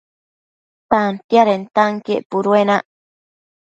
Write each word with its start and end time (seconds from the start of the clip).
Tantiadentanquien 0.89 2.25
puduenac 2.29 2.83